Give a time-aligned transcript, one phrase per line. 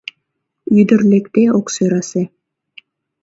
[0.79, 2.23] Ӱдыр лекде ок сӧрасе.